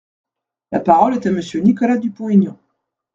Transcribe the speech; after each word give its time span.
La 0.71 0.79
parole 0.79 1.13
est 1.13 1.27
à 1.27 1.31
Monsieur 1.31 1.59
Nicolas 1.61 1.97
Dupont-Aignan. 1.99 2.57